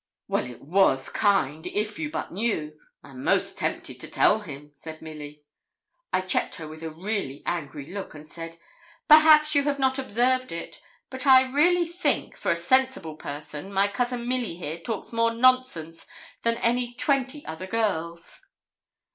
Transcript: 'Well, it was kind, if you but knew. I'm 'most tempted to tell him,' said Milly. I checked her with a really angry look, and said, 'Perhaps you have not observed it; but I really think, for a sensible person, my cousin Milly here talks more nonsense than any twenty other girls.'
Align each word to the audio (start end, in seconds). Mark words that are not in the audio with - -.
'Well, 0.27 0.45
it 0.49 0.63
was 0.63 1.09
kind, 1.09 1.67
if 1.67 1.99
you 1.99 2.09
but 2.09 2.31
knew. 2.31 2.75
I'm 3.03 3.23
'most 3.23 3.59
tempted 3.59 3.99
to 3.99 4.07
tell 4.09 4.39
him,' 4.39 4.71
said 4.73 4.99
Milly. 4.99 5.43
I 6.11 6.21
checked 6.21 6.55
her 6.55 6.67
with 6.67 6.81
a 6.81 6.89
really 6.89 7.43
angry 7.45 7.85
look, 7.85 8.15
and 8.15 8.27
said, 8.27 8.57
'Perhaps 9.07 9.53
you 9.53 9.61
have 9.65 9.77
not 9.77 9.99
observed 9.99 10.51
it; 10.51 10.81
but 11.11 11.27
I 11.27 11.51
really 11.53 11.87
think, 11.87 12.35
for 12.35 12.49
a 12.49 12.55
sensible 12.55 13.15
person, 13.17 13.71
my 13.71 13.87
cousin 13.87 14.27
Milly 14.27 14.55
here 14.55 14.79
talks 14.79 15.13
more 15.13 15.35
nonsense 15.35 16.07
than 16.41 16.57
any 16.57 16.95
twenty 16.95 17.45
other 17.45 17.67
girls.' 17.67 18.41